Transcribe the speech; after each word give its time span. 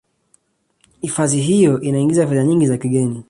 hifadhi 1.01 1.41
hiyo 1.41 1.81
inangiza 1.81 2.27
fedha 2.27 2.43
nyingi 2.43 2.67
za 2.67 2.77
kigeni 2.77 3.19